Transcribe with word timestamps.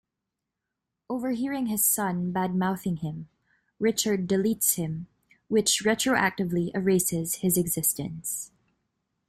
Overhearing 1.11 1.67
his 1.67 1.85
son 1.85 2.33
badmouthing 2.33 3.01
him, 3.01 3.29
Richard 3.77 4.27
deletes 4.27 4.73
him, 4.73 5.05
which 5.47 5.83
retroactively 5.85 6.71
erases 6.73 7.35
his 7.35 7.55
existence. 7.55 8.49